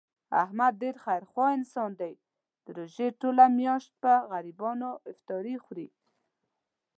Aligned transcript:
احمد 0.43 0.73
ډېر 0.83 0.95
خیر 1.03 1.23
خوا 1.31 1.47
انسان 1.57 1.91
دی، 2.01 2.13
د 2.63 2.65
روژې 2.79 3.07
ټوله 3.21 3.43
میاشت 3.59 3.91
په 4.03 4.13
غریبانو 4.31 4.89
افطاري 5.11 5.55
خوري. 5.63 5.87